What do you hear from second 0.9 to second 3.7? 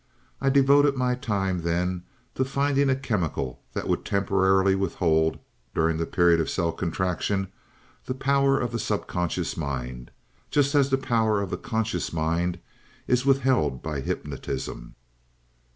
my time, then to finding a chemical